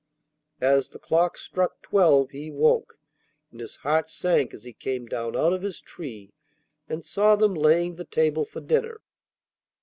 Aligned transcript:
As 0.61 0.89
the 0.89 0.97
clock 0.97 1.37
struck 1.37 1.79
twelve 1.83 2.31
he 2.31 2.49
woke, 2.49 2.97
and 3.51 3.59
his 3.59 3.75
heart 3.75 4.09
sank 4.09 4.51
as 4.51 4.63
he 4.63 4.73
came 4.73 5.05
down 5.05 5.37
out 5.37 5.53
of 5.53 5.61
his 5.61 5.79
tree 5.79 6.33
and 6.89 7.05
saw 7.05 7.35
them 7.35 7.53
laying 7.53 7.97
the 7.97 8.03
table 8.05 8.43
for 8.43 8.61
dinner. 8.61 9.01